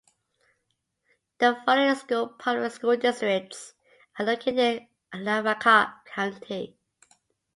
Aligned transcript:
The 1.37 1.61
following 1.63 1.93
school 1.93 2.29
public 2.29 2.71
school 2.71 2.97
districts 2.97 3.75
are 4.17 4.25
located 4.25 4.87
in 5.13 5.23
Lavaca 5.23 5.93
County. 6.07 6.75